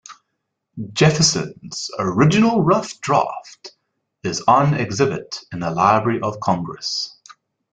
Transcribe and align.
Jefferson's 0.93 1.91
"original 1.99 2.63
Rough 2.63 2.99
draught" 3.01 3.73
is 4.23 4.41
on 4.47 4.73
exhibit 4.73 5.41
in 5.53 5.59
the 5.59 5.69
Library 5.69 6.19
of 6.23 6.39
Congress. 6.39 7.15